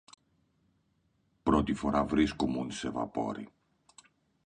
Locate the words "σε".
2.71-2.89